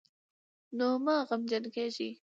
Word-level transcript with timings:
نو 0.77 0.87
مه 1.05 1.15
غمجن 1.29 1.63
کېږئ 1.75 2.09